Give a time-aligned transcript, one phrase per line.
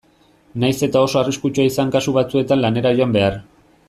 [0.61, 3.37] Nahiz eta oso arriskutsua izan kasu batzuetan lanera joan behar.